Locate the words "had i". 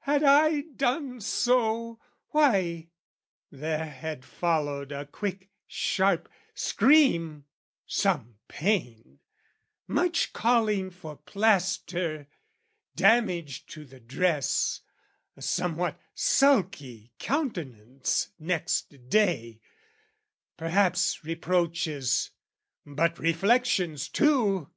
0.00-0.62